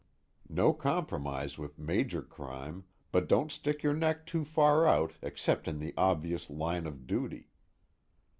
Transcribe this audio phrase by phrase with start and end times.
[0.49, 5.77] No compromise with major crime, but don't stick your neck too far out except in
[5.77, 7.51] the obvious line of duty.